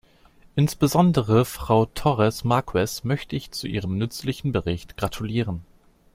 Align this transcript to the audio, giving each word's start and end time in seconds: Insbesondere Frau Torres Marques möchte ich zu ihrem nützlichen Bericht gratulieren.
Insbesondere 0.55 1.45
Frau 1.45 1.85
Torres 1.85 2.43
Marques 2.43 3.03
möchte 3.03 3.35
ich 3.35 3.51
zu 3.51 3.67
ihrem 3.67 3.99
nützlichen 3.99 4.51
Bericht 4.51 4.97
gratulieren. 4.97 5.63